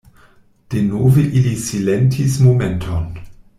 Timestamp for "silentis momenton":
1.65-3.07